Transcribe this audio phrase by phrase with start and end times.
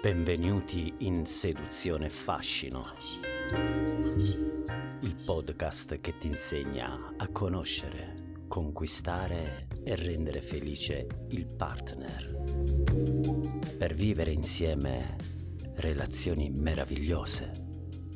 [0.00, 2.86] Benvenuti in Seduzione e Fascino,
[5.00, 8.14] il podcast che ti insegna a conoscere,
[8.48, 12.42] conquistare e rendere felice il partner.
[13.76, 15.16] Per vivere insieme
[15.74, 17.50] relazioni meravigliose,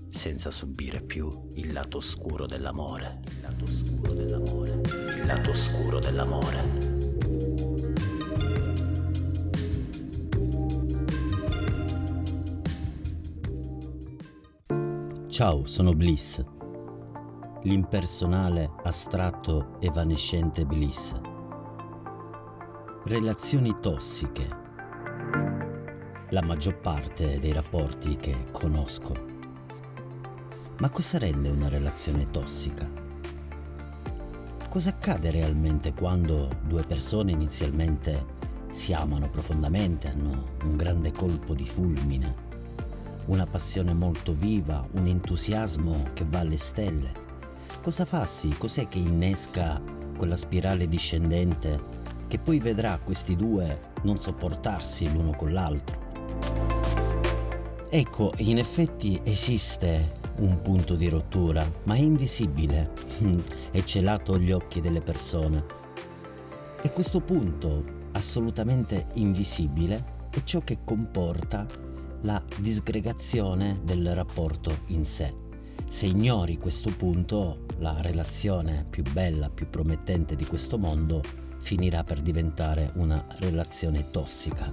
[0.09, 3.21] senza subire più il lato oscuro dell'amore.
[3.27, 4.71] Il lato oscuro dell'amore.
[4.71, 6.94] Il lato oscuro dell'amore.
[15.35, 16.41] Ciao, sono Bliss,
[17.65, 21.13] l'impersonale, astratto, evanescente Bliss.
[23.03, 24.49] Relazioni tossiche.
[26.29, 29.13] La maggior parte dei rapporti che conosco.
[30.79, 32.89] Ma cosa rende una relazione tossica?
[34.69, 38.25] Cosa accade realmente quando due persone inizialmente
[38.71, 42.54] si amano profondamente, hanno un grande colpo di fulmine?
[43.27, 47.13] Una passione molto viva, un entusiasmo che va alle stelle.
[47.83, 48.49] Cosa fa sì?
[48.57, 49.81] Cos'è che innesca
[50.17, 55.99] quella spirale discendente che poi vedrà questi due non sopportarsi l'uno con l'altro?
[57.89, 62.91] Ecco, in effetti esiste un punto di rottura, ma è invisibile,
[63.71, 65.65] è celato agli occhi delle persone.
[66.83, 71.65] E questo punto, assolutamente invisibile, è ciò che comporta
[72.25, 75.33] la disgregazione del rapporto in sé.
[75.87, 81.21] Se ignori questo punto, la relazione più bella, più promettente di questo mondo
[81.59, 84.73] finirà per diventare una relazione tossica.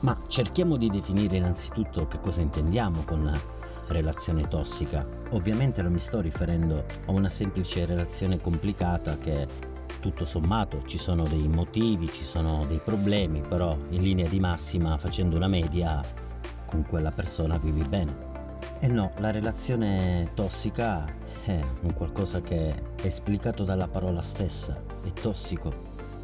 [0.00, 3.40] Ma cerchiamo di definire innanzitutto che cosa intendiamo con
[3.88, 5.06] relazione tossica.
[5.30, 9.46] Ovviamente non mi sto riferendo a una semplice relazione complicata che
[10.04, 14.98] tutto sommato ci sono dei motivi, ci sono dei problemi, però in linea di massima
[14.98, 16.04] facendo una media
[16.66, 18.14] con quella persona vivi bene.
[18.80, 21.06] E no, la relazione tossica
[21.44, 25.72] è un qualcosa che è esplicato dalla parola stessa, è tossico.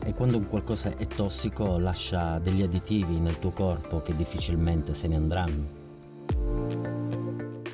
[0.05, 5.09] E quando un qualcosa è tossico lascia degli additivi nel tuo corpo che difficilmente se
[5.09, 5.80] ne andranno.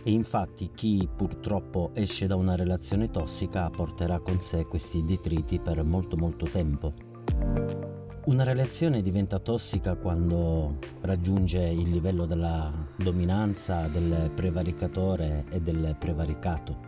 [0.06, 5.83] E infatti chi purtroppo esce da una relazione tossica porterà con sé questi detriti per
[5.83, 6.93] molto molto tempo.
[8.27, 16.78] Una relazione diventa tossica quando raggiunge il livello della dominanza, del prevaricatore e del prevaricato.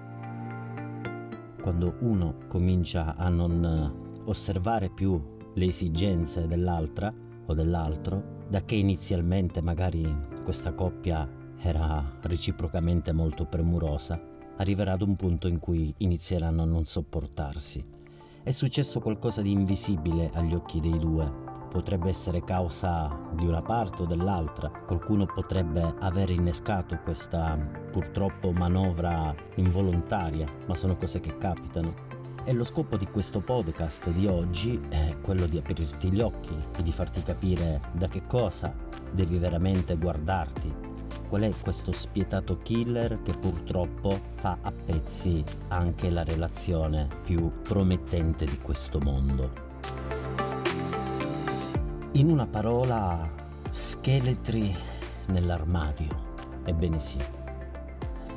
[1.60, 5.20] Quando uno comincia a non osservare più
[5.54, 7.12] le esigenze dell'altra
[7.46, 10.06] o dell'altro, da che inizialmente magari
[10.44, 14.20] questa coppia era reciprocamente molto premurosa,
[14.56, 17.84] arriverà ad un punto in cui inizieranno a non sopportarsi.
[18.42, 21.46] È successo qualcosa di invisibile agli occhi dei due.
[21.68, 27.58] Potrebbe essere causa di una parte o dell'altra, qualcuno potrebbe aver innescato questa
[27.90, 31.92] purtroppo manovra involontaria, ma sono cose che capitano.
[32.44, 36.82] E lo scopo di questo podcast di oggi è quello di aprirti gli occhi e
[36.82, 38.74] di farti capire da che cosa
[39.12, 40.87] devi veramente guardarti
[41.28, 48.44] qual è questo spietato killer che purtroppo fa a pezzi anche la relazione più promettente
[48.46, 49.50] di questo mondo.
[52.12, 53.30] In una parola,
[53.70, 54.74] scheletri
[55.26, 56.26] nell'armadio.
[56.64, 57.18] Ebbene sì,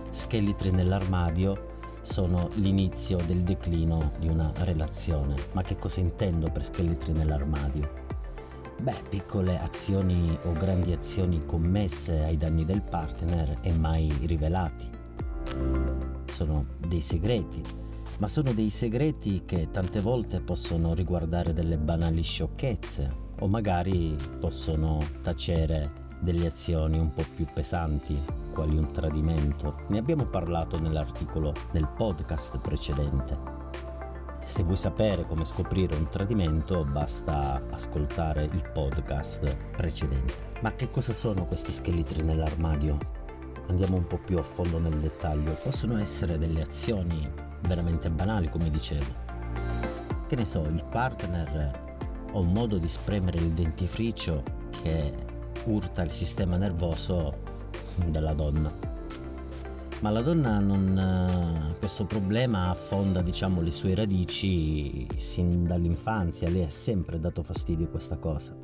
[0.10, 5.36] scheletri nell'armadio sono l'inizio del declino di una relazione.
[5.54, 8.11] Ma che cosa intendo per scheletri nell'armadio?
[8.82, 14.90] Beh, piccole azioni o grandi azioni commesse ai danni del partner e mai rivelati.
[16.26, 17.62] Sono dei segreti,
[18.18, 24.98] ma sono dei segreti che tante volte possono riguardare delle banali sciocchezze o magari possono
[25.22, 28.20] tacere delle azioni un po' più pesanti,
[28.52, 29.76] quali un tradimento.
[29.90, 33.61] Ne abbiamo parlato nell'articolo nel podcast precedente.
[34.52, 40.34] Se vuoi sapere come scoprire un tradimento basta ascoltare il podcast precedente.
[40.60, 42.98] Ma che cosa sono questi scheletri nell'armadio?
[43.68, 45.54] Andiamo un po' più a fondo nel dettaglio.
[45.64, 47.32] Possono essere delle azioni
[47.62, 49.06] veramente banali, come dicevo.
[50.28, 51.72] Che ne so, il partner
[52.34, 54.44] ha un modo di spremere il dentifricio
[54.82, 55.14] che
[55.68, 57.32] urta il sistema nervoso
[58.08, 58.91] della donna
[60.02, 66.64] ma la donna non, eh, questo problema affonda diciamo le sue radici sin dall'infanzia, lei
[66.64, 68.56] ha sempre dato fastidio questa cosa.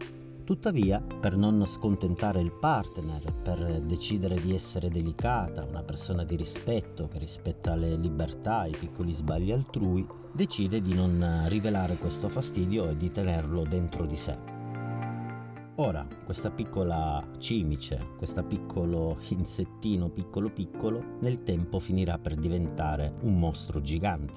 [0.44, 7.08] Tuttavia, per non scontentare il partner, per decidere di essere delicata, una persona di rispetto
[7.08, 12.96] che rispetta le libertà, i piccoli sbagli altrui, decide di non rivelare questo fastidio e
[12.96, 14.57] di tenerlo dentro di sé.
[15.80, 23.38] Ora, questa piccola cimice, questo piccolo insettino piccolo piccolo, nel tempo finirà per diventare un
[23.38, 24.34] mostro gigante.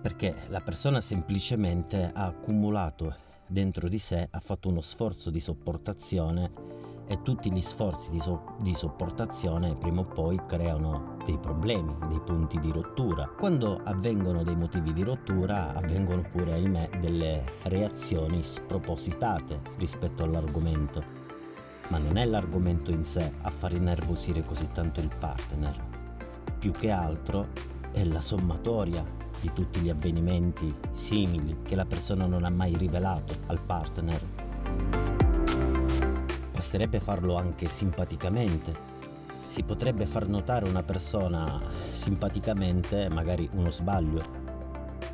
[0.00, 3.14] Perché la persona semplicemente ha accumulato
[3.46, 6.69] dentro di sé, ha fatto uno sforzo di sopportazione
[7.10, 12.20] e tutti gli sforzi di, so- di, sopportazione prima o poi creano dei problemi, dei
[12.20, 13.26] punti di rottura.
[13.26, 21.02] Quando avvengono dei motivi di rottura avvengono pure, ahimè, delle reazioni spropositate rispetto all'argomento.
[21.88, 25.74] Ma non è l'argomento in sé a far innervosire così tanto il partner.
[26.60, 27.44] Più che altro
[27.90, 29.02] è la sommatoria
[29.40, 35.29] di tutti gli avvenimenti simili che la persona non ha mai rivelato al partner.
[36.60, 38.74] Basterebbe farlo anche simpaticamente.
[39.46, 41.58] Si potrebbe far notare una persona
[41.90, 44.22] simpaticamente magari uno sbaglio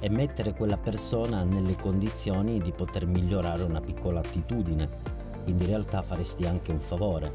[0.01, 4.89] e mettere quella persona nelle condizioni di poter migliorare una piccola attitudine.
[5.45, 7.33] Quindi in realtà faresti anche un favore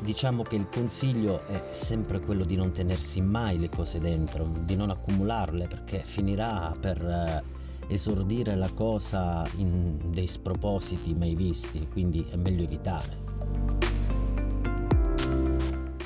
[0.00, 4.74] diciamo che il consiglio è sempre quello di non tenersi mai le cose dentro, di
[4.74, 7.59] non accumularle perché finirà per eh,
[7.90, 13.28] esordire la cosa in dei spropositi mai visti, quindi è meglio evitare.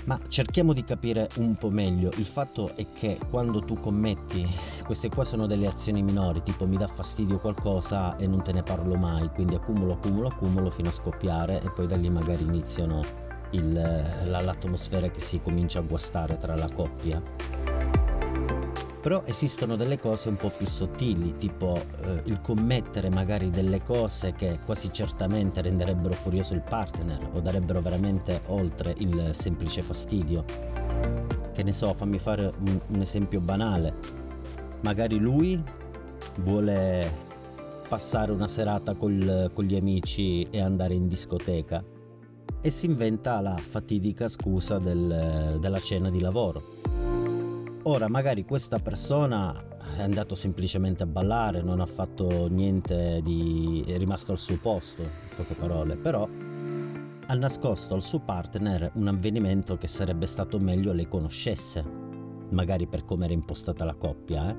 [0.07, 2.11] Ma cerchiamo di capire un po' meglio.
[2.17, 4.47] Il fatto è che quando tu commetti,
[4.85, 8.63] queste qua sono delle azioni minori, tipo mi dà fastidio qualcosa e non te ne
[8.63, 13.01] parlo mai, quindi accumulo, accumulo, accumulo fino a scoppiare e poi da lì magari iniziano
[13.53, 13.73] il,
[14.25, 17.23] l'atmosfera che si comincia a guastare tra la coppia.
[19.05, 24.33] Però esistono delle cose un po' più sottili, tipo eh, il commettere magari delle cose
[24.33, 30.47] che quasi certamente renderebbero furioso il partner o darebbero veramente oltre il semplice fastidio.
[31.53, 33.95] Che ne so, fammi fare un, un esempio banale.
[34.81, 35.63] Magari lui
[36.41, 37.13] vuole
[37.87, 41.85] passare una serata col, con gli amici e andare in discoteca
[42.59, 46.94] e si inventa la fatidica scusa del, della cena di lavoro.
[47.87, 49.63] Ora magari questa persona
[49.95, 53.85] è andato semplicemente a ballare, non ha fatto niente di...
[53.87, 56.27] è rimasto al suo posto, in poche parole, però
[57.27, 61.85] ha nascosto al suo partner un avvenimento che sarebbe stato meglio lei conoscesse,
[62.49, 64.51] magari per come era impostata la coppia.
[64.51, 64.57] Eh?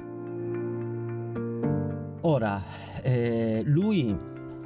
[2.21, 2.61] Ora,
[3.01, 4.15] eh, lui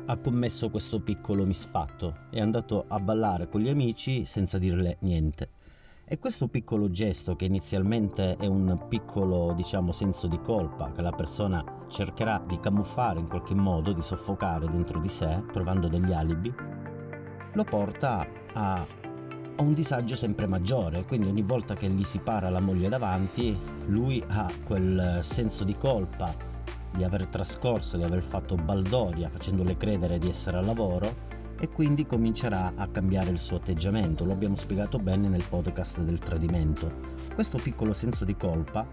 [0.06, 5.59] ha commesso questo piccolo misfatto, è andato a ballare con gli amici senza dirle niente.
[6.12, 11.12] E questo piccolo gesto, che inizialmente è un piccolo, diciamo, senso di colpa che la
[11.12, 16.52] persona cercherà di camuffare in qualche modo, di soffocare dentro di sé, trovando degli alibi,
[17.54, 21.06] lo porta a, a un disagio sempre maggiore.
[21.06, 23.56] Quindi ogni volta che gli si para la moglie davanti,
[23.86, 26.34] lui ha quel senso di colpa
[26.92, 32.06] di aver trascorso, di aver fatto baldoria facendole credere di essere al lavoro e quindi
[32.06, 34.26] comincerà a cambiare il suo atteggiamento.
[34.26, 37.18] Lo abbiamo spiegato bene nel podcast del tradimento.
[37.34, 38.88] Questo piccolo senso di colpa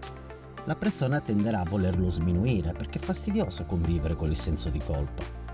[0.67, 5.46] la persona tenderà a volerlo sminuire perché è fastidioso convivere con il senso di colpa.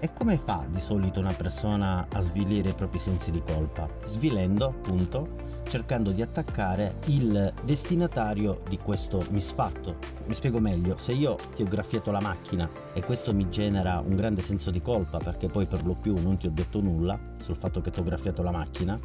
[0.00, 3.88] E come fa di solito una persona a svilire i propri sensi di colpa?
[4.06, 5.26] Svilendo, appunto,
[5.68, 9.96] cercando di attaccare il destinatario di questo misfatto.
[10.26, 14.14] Mi spiego meglio, se io ti ho graffiato la macchina e questo mi genera un
[14.14, 17.56] grande senso di colpa perché poi per lo più non ti ho detto nulla sul
[17.56, 19.00] fatto che ti ho graffiato la macchina,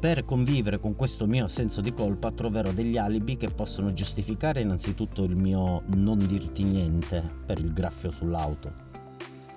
[0.00, 5.22] per convivere con questo mio senso di colpa troverò degli alibi che possono giustificare innanzitutto
[5.22, 8.91] il mio non dirti niente per il graffio sull'auto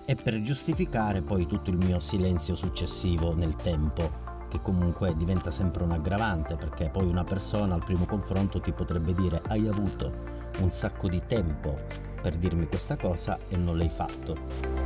[0.05, 5.83] e per giustificare poi tutto il mio silenzio successivo nel tempo, che comunque diventa sempre
[5.83, 10.11] un aggravante perché poi una persona al primo confronto ti potrebbe dire hai avuto
[10.59, 11.73] un sacco di tempo
[12.21, 14.83] per dirmi questa cosa e non l'hai fatto.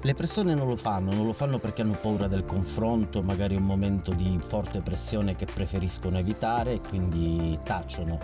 [0.00, 3.64] Le persone non lo fanno, non lo fanno perché hanno paura del confronto, magari un
[3.64, 8.18] momento di forte pressione che preferiscono evitare e quindi tacciono.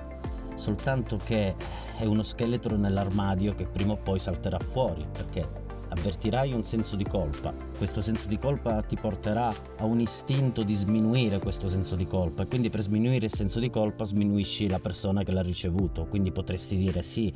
[0.54, 1.56] Soltanto che
[1.98, 5.46] è uno scheletro nell'armadio che prima o poi salterà fuori perché
[5.96, 7.54] avvertirai un senso di colpa.
[7.76, 9.48] Questo senso di colpa ti porterà
[9.78, 13.60] a un istinto di sminuire questo senso di colpa e quindi per sminuire il senso
[13.60, 16.06] di colpa sminuisci la persona che l'ha ricevuto.
[16.06, 17.32] Quindi potresti dire sì,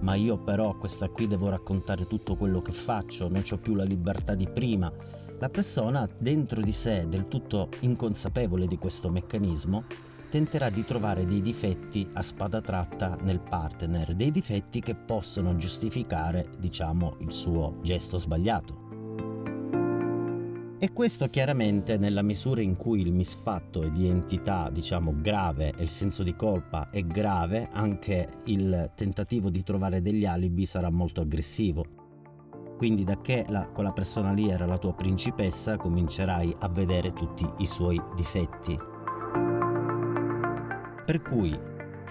[0.00, 3.84] ma io però questa qui devo raccontare tutto quello che faccio, non ho più la
[3.84, 4.90] libertà di prima.
[5.38, 9.84] La persona dentro di sé, del tutto inconsapevole di questo meccanismo,
[10.36, 16.50] tenterà di trovare dei difetti a spada tratta nel partner, dei difetti che possono giustificare,
[16.58, 18.84] diciamo, il suo gesto sbagliato.
[20.78, 25.82] E questo chiaramente nella misura in cui il misfatto è di entità, diciamo, grave e
[25.82, 31.22] il senso di colpa è grave, anche il tentativo di trovare degli alibi sarà molto
[31.22, 32.74] aggressivo.
[32.76, 37.50] Quindi da che la, quella persona lì era la tua principessa, comincerai a vedere tutti
[37.56, 38.95] i suoi difetti.
[41.06, 41.56] Per cui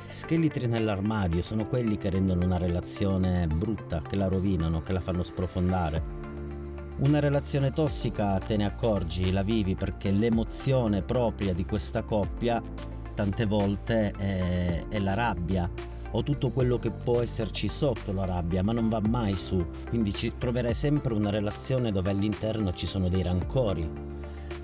[0.08, 5.22] scheletri nell'armadio sono quelli che rendono una relazione brutta, che la rovinano, che la fanno
[5.22, 6.26] sprofondare
[6.98, 12.62] una relazione tossica te ne accorgi, la vivi perché l'emozione propria di questa coppia
[13.14, 15.70] tante volte è, è la rabbia
[16.12, 19.72] o tutto quello che può esserci sotto la rabbia, ma non va mai su.
[19.90, 23.90] Quindi ci troverai sempre una relazione dove all'interno ci sono dei rancori,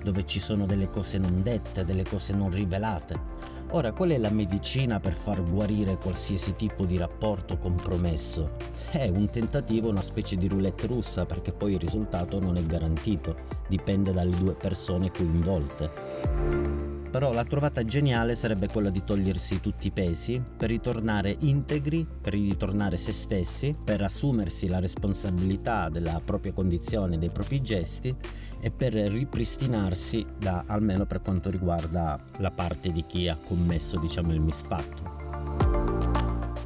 [0.02, 3.31] dove ci sono delle cose non dette, delle cose non rivelate.
[3.74, 8.72] Ora, qual è la medicina per far guarire qualsiasi tipo di rapporto compromesso?
[8.90, 13.34] è un tentativo, una specie di roulette russa perché poi il risultato non è garantito,
[13.66, 16.91] dipende dalle due persone coinvolte.
[17.12, 22.32] Però la trovata geniale sarebbe quella di togliersi tutti i pesi per ritornare integri, per
[22.32, 28.16] ritornare se stessi, per assumersi la responsabilità della propria condizione, dei propri gesti
[28.62, 34.32] e per ripristinarsi da almeno per quanto riguarda la parte di chi ha commesso diciamo
[34.32, 35.21] il misfatto.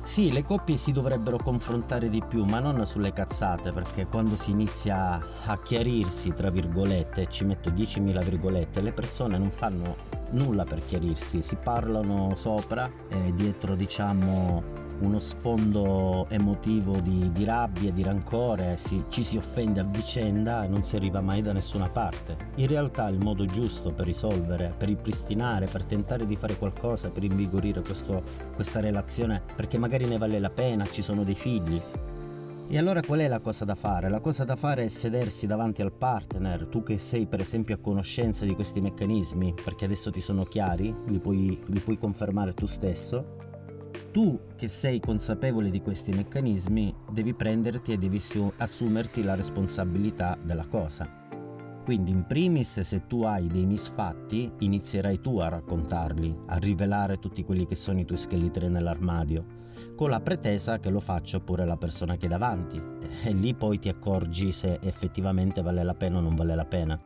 [0.07, 4.53] Sì, le coppie si dovrebbero confrontare di più, ma non sulle cazzate, perché quando si
[4.53, 9.97] inizia a chiarirsi, tra virgolette, ci metto 10.000 virgolette, le persone non fanno
[10.31, 17.93] nulla per chiarirsi, si parlano sopra, eh, dietro diciamo uno sfondo emotivo di, di rabbia,
[17.93, 21.89] di rancore, si, ci si offende a vicenda e non si arriva mai da nessuna
[21.89, 22.37] parte.
[22.57, 27.25] In realtà il modo giusto per risolvere, per ripristinare, per tentare di fare qualcosa, per
[27.25, 28.23] invigorire questo,
[28.55, 31.81] questa relazione, perché magari ne vale la pena, ci sono dei figli,
[32.69, 34.09] e allora qual è la cosa da fare?
[34.09, 37.79] La cosa da fare è sedersi davanti al partner, tu che sei per esempio a
[37.79, 42.67] conoscenza di questi meccanismi, perché adesso ti sono chiari, li puoi, li puoi confermare tu
[42.67, 43.46] stesso,
[44.17, 48.19] tu che sei consapevole di questi meccanismi devi prenderti e devi
[48.57, 51.07] assumerti la responsabilità della cosa.
[51.85, 57.45] Quindi in primis se tu hai dei misfatti inizierai tu a raccontarli, a rivelare tutti
[57.45, 59.45] quelli che sono i tuoi scheletri nell'armadio,
[59.95, 62.83] con la pretesa che lo faccia pure la persona che è davanti
[63.23, 66.99] e lì poi ti accorgi se effettivamente vale la pena o non vale la pena.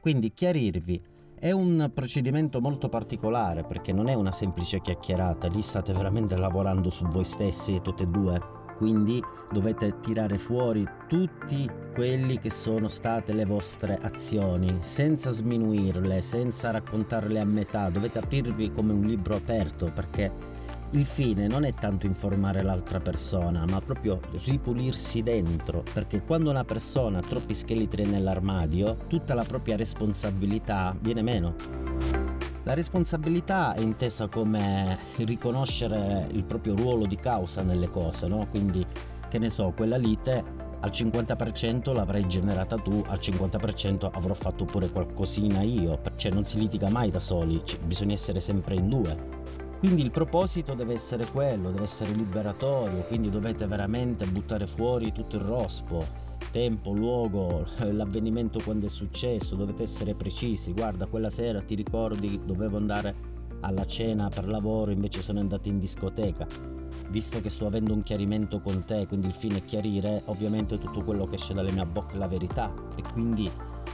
[0.00, 1.00] Quindi chiarirvi
[1.42, 6.88] è un procedimento molto particolare perché non è una semplice chiacchierata, lì state veramente lavorando
[6.88, 8.40] su voi stessi tutte e due.
[8.76, 9.20] Quindi
[9.50, 17.40] dovete tirare fuori tutti quelli che sono state le vostre azioni, senza sminuirle, senza raccontarle
[17.40, 20.51] a metà, dovete aprirvi come un libro aperto perché
[20.92, 26.64] il fine non è tanto informare l'altra persona, ma proprio ripulirsi dentro, perché quando una
[26.64, 31.54] persona ha troppi scheletri nell'armadio, tutta la propria responsabilità viene meno.
[32.64, 38.46] La responsabilità è intesa come riconoscere il proprio ruolo di causa nelle cose, no?
[38.50, 38.86] Quindi,
[39.28, 40.44] che ne so, quella lite
[40.80, 46.58] al 50% l'avrai generata tu, al 50% avrò fatto pure qualcosina io, cioè non si
[46.58, 49.41] litiga mai da soli, bisogna essere sempre in due.
[49.82, 55.34] Quindi il proposito deve essere quello, deve essere liberatorio, quindi dovete veramente buttare fuori tutto
[55.34, 56.06] il rospo,
[56.52, 60.72] tempo, luogo, l'avvenimento quando è successo, dovete essere precisi.
[60.72, 63.12] Guarda, quella sera ti ricordi dovevo andare
[63.62, 66.46] alla cena per lavoro, invece sono andato in discoteca.
[67.10, 71.02] Visto che sto avendo un chiarimento con te, quindi il fine è chiarire, ovviamente tutto
[71.02, 73.50] quello che esce dalle mie bocche è la verità e quindi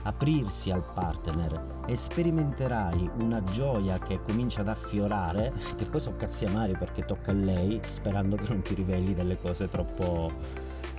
[0.09, 6.47] aprirsi al partner e sperimenterai una gioia che comincia ad affiorare, che poi sono cazzi
[6.47, 10.33] amari perché tocca a lei, sperando che non ti riveli delle cose troppo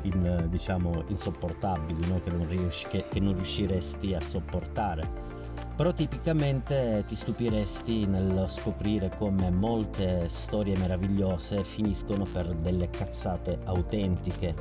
[0.03, 2.21] in, diciamo, insopportabili, no?
[2.21, 5.37] che, non riusci, che, che non riusciresti a sopportare
[5.79, 14.53] però tipicamente ti stupiresti nel scoprire come molte storie meravigliose finiscono per delle cazzate autentiche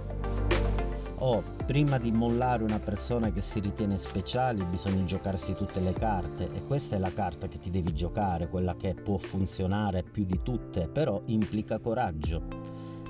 [1.20, 6.50] o prima di mollare una persona che si ritiene speciale bisogna giocarsi tutte le carte.
[6.52, 10.40] E questa è la carta che ti devi giocare, quella che può funzionare più di
[10.42, 12.42] tutte, però implica coraggio,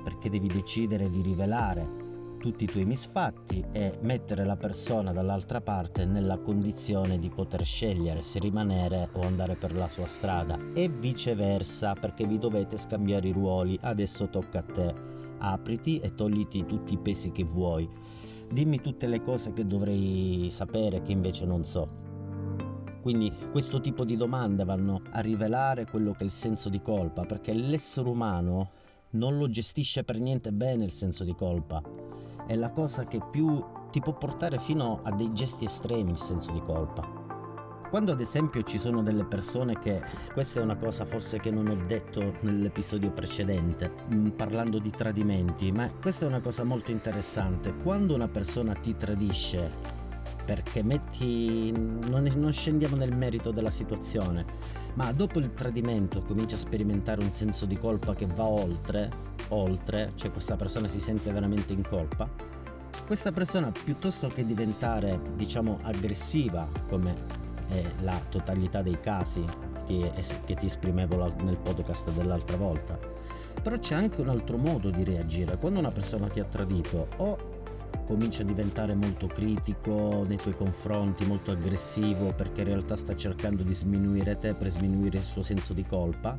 [0.03, 2.07] perché devi decidere di rivelare
[2.39, 8.23] tutti i tuoi misfatti e mettere la persona dall'altra parte nella condizione di poter scegliere
[8.23, 13.33] se rimanere o andare per la sua strada e viceversa perché vi dovete scambiare i
[13.33, 13.79] ruoli.
[13.81, 15.08] Adesso tocca a te
[15.39, 17.89] apriti e togliti tutti i pesi che vuoi.
[18.51, 22.07] Dimmi tutte le cose che dovrei sapere che invece non so.
[23.01, 27.25] Quindi questo tipo di domande vanno a rivelare quello che è il senso di colpa,
[27.25, 28.71] perché l'essere umano
[29.11, 31.83] non lo gestisce per niente bene il senso di colpa.
[32.47, 36.53] È la cosa che più ti può portare fino a dei gesti estremi il senso
[36.53, 37.18] di colpa.
[37.89, 40.03] Quando ad esempio ci sono delle persone che,
[40.33, 45.73] questa è una cosa forse che non ho detto nell'episodio precedente, mm, parlando di tradimenti,
[45.73, 47.75] ma questa è una cosa molto interessante.
[47.83, 49.71] Quando una persona ti tradisce,
[50.45, 54.45] perché metti, non, non scendiamo nel merito della situazione,
[54.95, 59.11] ma dopo il tradimento comincia a sperimentare un senso di colpa che va oltre,
[59.49, 62.29] oltre, cioè questa persona si sente veramente in colpa,
[63.07, 69.45] questa persona piuttosto che diventare diciamo aggressiva come è la totalità dei casi
[69.87, 70.13] che,
[70.45, 72.99] che ti esprimevo nel podcast dell'altra volta.
[73.63, 75.57] Però c'è anche un altro modo di reagire.
[75.59, 77.37] Quando una persona ti ha tradito o
[78.07, 83.63] comincia a diventare molto critico nei tuoi confronti, molto aggressivo perché in realtà sta cercando
[83.63, 86.37] di sminuire te per sminuire il suo senso di colpa,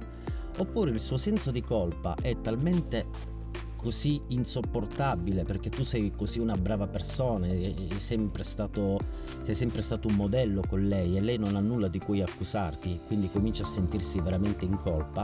[0.58, 3.38] oppure il suo senso di colpa è talmente
[3.82, 8.98] così insopportabile perché tu sei così una brava persona e sempre stato,
[9.42, 13.00] sei sempre stato un modello con lei e lei non ha nulla di cui accusarti,
[13.08, 15.24] quindi comincia a sentirsi veramente in colpa,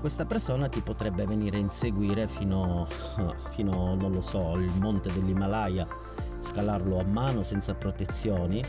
[0.00, 2.86] questa persona ti potrebbe venire a inseguire fino,
[3.54, 5.86] fino non lo so, il monte dell'Himalaya,
[6.40, 8.62] scalarlo a mano senza protezioni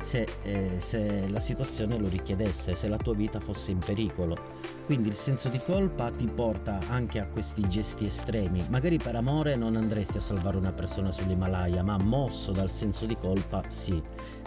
[0.00, 4.58] se, eh, se la situazione lo richiedesse, se la tua vita fosse in pericolo.
[4.86, 8.64] Quindi il senso di colpa ti porta anche a questi gesti estremi.
[8.70, 13.16] Magari per amore non andresti a salvare una persona sull'Himalaya, ma mosso dal senso di
[13.16, 14.00] colpa sì.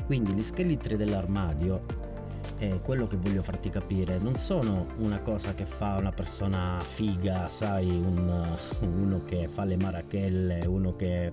[0.05, 2.11] Quindi gli scheletri dell'armadio
[2.57, 7.49] è quello che voglio farti capire, non sono una cosa che fa una persona figa,
[7.49, 11.31] sai, un, uno che fa le marachelle, uno che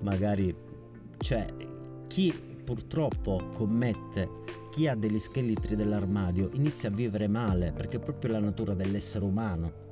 [0.00, 0.54] magari...
[1.18, 1.46] cioè,
[2.06, 4.28] chi purtroppo commette
[4.72, 9.24] chi ha degli scheletri dell'armadio inizia a vivere male perché è proprio la natura dell'essere
[9.24, 9.84] umano.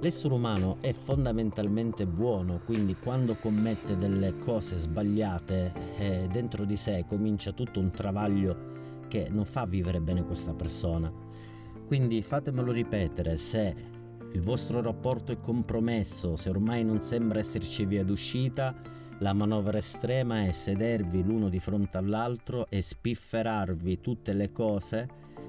[0.00, 7.04] L'essere umano è fondamentalmente buono, quindi quando commette delle cose sbagliate eh, dentro di sé
[7.08, 8.68] comincia tutto un travaglio
[9.08, 11.10] che non fa vivere bene questa persona.
[11.86, 13.74] Quindi fatemelo ripetere, se
[14.32, 18.74] il vostro rapporto è compromesso, se ormai non sembra esserci via d'uscita,
[19.20, 25.08] la manovra estrema è sedervi l'uno di fronte all'altro e spifferarvi tutte le cose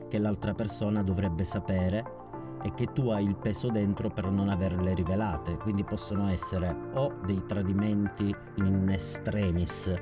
[0.09, 2.19] che l'altra persona dovrebbe sapere
[2.63, 5.55] e che tu hai il peso dentro per non averle rivelate.
[5.55, 9.93] Quindi possono essere o dei tradimenti in extremis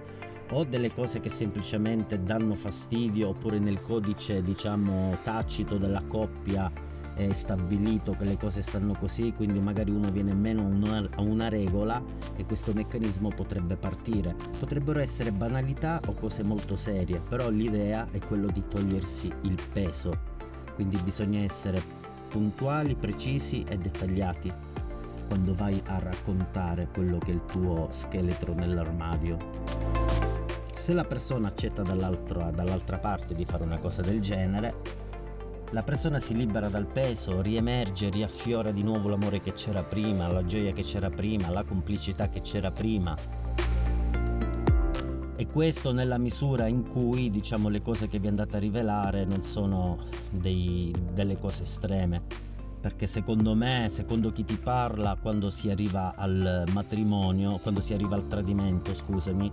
[0.52, 6.72] o delle cose che semplicemente danno fastidio oppure nel codice diciamo tacito della coppia
[7.28, 10.70] è stabilito che le cose stanno così, quindi magari uno viene meno
[11.16, 12.02] a una regola
[12.38, 14.36] e questo meccanismo potrebbe partire.
[14.58, 20.12] Potrebbero essere banalità o cose molto serie, però l'idea è quello di togliersi il peso.
[20.76, 21.84] Quindi bisogna essere
[22.30, 24.50] puntuali, precisi e dettagliati
[25.28, 29.38] quando vai a raccontare quello che è il tuo scheletro nell'armadio.
[30.74, 34.98] Se la persona accetta dall'altra parte di fare una cosa del genere,
[35.72, 40.44] la persona si libera dal peso, riemerge, riaffiora di nuovo l'amore che c'era prima, la
[40.44, 43.16] gioia che c'era prima, la complicità che c'era prima.
[45.36, 49.44] E questo nella misura in cui diciamo le cose che vi andate a rivelare non
[49.44, 49.98] sono
[50.32, 52.24] dei, delle cose estreme.
[52.82, 58.16] Perché secondo me, secondo chi ti parla, quando si arriva al matrimonio, quando si arriva
[58.16, 59.52] al tradimento, scusami,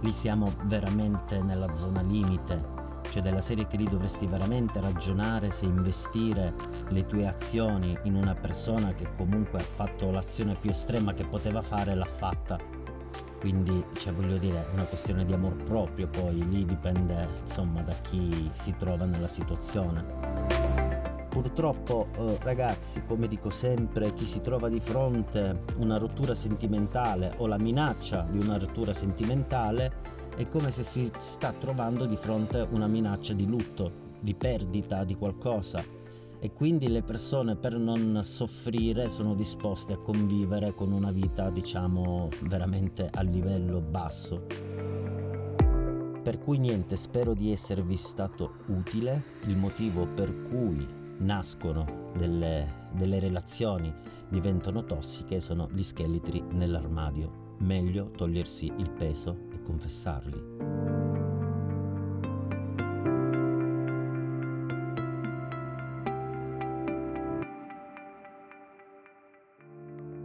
[0.00, 5.66] lì siamo veramente nella zona limite cioè della serie che lì dovresti veramente ragionare se
[5.66, 6.54] investire
[6.88, 11.60] le tue azioni in una persona che comunque ha fatto l'azione più estrema che poteva
[11.60, 12.58] fare l'ha fatta.
[13.38, 17.92] Quindi cioè, voglio dire è una questione di amor proprio poi lì dipende insomma da
[18.00, 20.06] chi si trova nella situazione.
[21.28, 27.46] Purtroppo eh, ragazzi come dico sempre chi si trova di fronte una rottura sentimentale o
[27.46, 32.66] la minaccia di una rottura sentimentale è come se si sta trovando di fronte a
[32.70, 35.82] una minaccia di lutto, di perdita di qualcosa
[36.38, 42.28] e quindi le persone per non soffrire sono disposte a convivere con una vita diciamo
[42.46, 44.46] veramente a livello basso.
[46.22, 50.86] Per cui niente, spero di esservi stato utile, il motivo per cui
[51.18, 53.92] nascono delle, delle relazioni
[54.28, 57.56] diventano tossiche sono gli scheletri nell'armadio.
[57.58, 61.11] Meglio togliersi il peso confessarli.